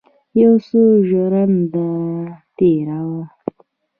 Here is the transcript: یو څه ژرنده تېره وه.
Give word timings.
یو 0.41 0.53
څه 0.67 0.79
ژرنده 1.09 1.87
تېره 2.57 2.99
وه. 3.09 3.23